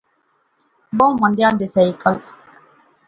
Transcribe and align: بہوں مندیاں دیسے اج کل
بہوں 0.97 1.13
مندیاں 1.21 1.51
دیسے 1.59 1.81
اج 1.87 1.91
کل 2.01 2.15